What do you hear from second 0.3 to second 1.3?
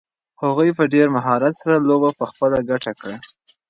هغوی په ډېر